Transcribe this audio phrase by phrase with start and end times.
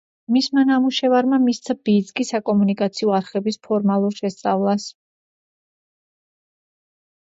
[0.35, 4.93] მისმა ნამუშევარმა მისცა ბიძგი საკომუნიკაციო არხების ფორმალურ შესწავლას.